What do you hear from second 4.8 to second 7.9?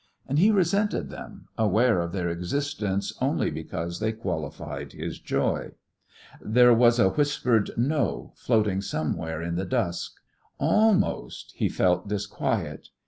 his joy. There was a whispered